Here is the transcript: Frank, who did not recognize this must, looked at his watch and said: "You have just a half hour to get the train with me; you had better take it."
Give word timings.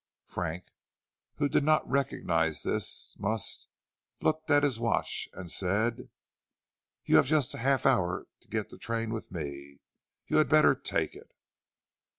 Frank, 0.25 0.63
who 1.35 1.47
did 1.47 1.63
not 1.63 1.87
recognize 1.87 2.63
this 2.63 3.15
must, 3.19 3.67
looked 4.19 4.49
at 4.49 4.63
his 4.63 4.79
watch 4.79 5.29
and 5.31 5.51
said: 5.51 6.09
"You 7.05 7.17
have 7.17 7.27
just 7.27 7.53
a 7.53 7.59
half 7.59 7.85
hour 7.85 8.25
to 8.39 8.47
get 8.47 8.71
the 8.71 8.79
train 8.79 9.11
with 9.13 9.31
me; 9.31 9.77
you 10.25 10.37
had 10.37 10.49
better 10.49 10.73
take 10.73 11.13
it." 11.13 11.31